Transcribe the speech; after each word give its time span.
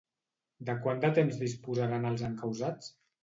De 0.69 0.75
quant 0.85 1.03
de 1.03 1.11
temps 1.17 1.37
disposaran 1.43 2.09
els 2.13 2.25
encausats? 2.31 2.91